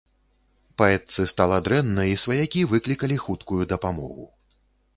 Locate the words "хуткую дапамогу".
3.27-4.25